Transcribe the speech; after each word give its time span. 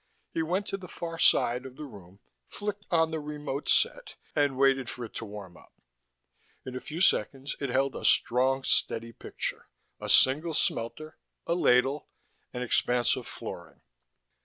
He 0.33 0.41
went 0.41 0.65
to 0.65 0.77
the 0.77 0.87
far 0.87 1.19
side 1.19 1.63
of 1.63 1.75
the 1.75 1.83
room, 1.85 2.21
flicked 2.47 2.87
on 2.89 3.11
the 3.11 3.19
remote 3.19 3.69
set, 3.69 4.15
and 4.35 4.57
waited 4.57 4.89
for 4.89 5.05
it 5.05 5.13
to 5.17 5.25
warm 5.25 5.55
up. 5.55 5.73
In 6.65 6.75
a 6.75 6.79
few 6.81 7.01
seconds 7.01 7.55
it 7.59 7.69
held 7.69 7.95
a 7.95 8.03
strong, 8.03 8.63
steady 8.63 9.11
picture: 9.13 9.67
a 9.99 10.09
single 10.09 10.55
smelter, 10.55 11.19
a 11.45 11.53
ladle, 11.53 12.07
an 12.51 12.63
expanse 12.63 13.15
of 13.15 13.27
flooring. 13.27 13.81